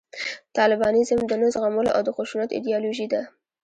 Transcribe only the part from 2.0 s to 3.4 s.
د خشونت ایدیالوژي ده